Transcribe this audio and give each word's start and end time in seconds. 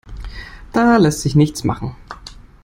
Da 0.73 0.97
lässt 0.97 1.21
sich 1.21 1.35
nichts 1.35 1.63
machen. 1.63 1.95